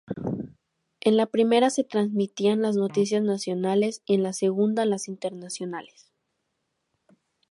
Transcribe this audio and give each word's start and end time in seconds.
En 1.01 1.15
la 1.15 1.27
primera 1.27 1.69
se 1.69 1.83
transmitían 1.83 2.63
las 2.63 2.75
noticias 2.75 3.21
nacionales 3.21 4.01
y 4.07 4.15
en 4.15 4.23
la 4.23 4.33
segunda 4.33 4.83
las 4.83 5.07
internacionales. 5.07 6.11